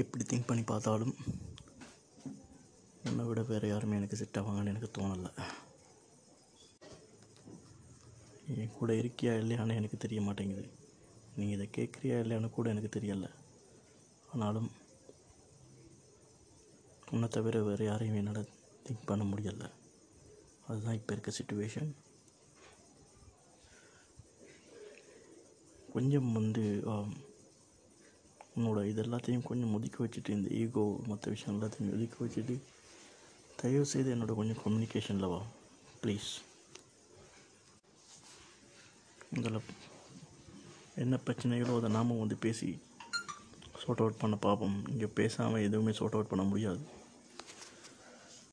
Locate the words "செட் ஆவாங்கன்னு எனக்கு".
4.16-4.90